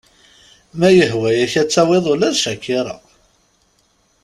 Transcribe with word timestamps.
Ma 0.79 0.89
yehwa-yak 0.97 1.53
ad 1.61 1.69
tawiḍ 1.69 2.05
ula 2.13 2.29
d 2.33 2.35
CHAKIRA. 2.43 2.95